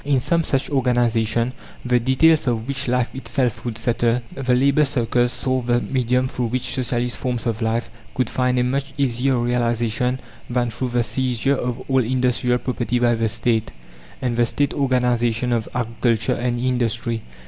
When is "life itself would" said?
2.87-3.77